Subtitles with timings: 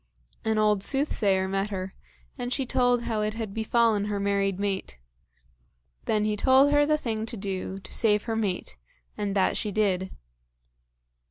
[0.43, 1.93] An old soothsayer met her,
[2.35, 4.97] and she told how it had befallen her married mate.
[6.05, 8.77] Then he told her the thing to do to save her mate,
[9.15, 10.09] and that she did.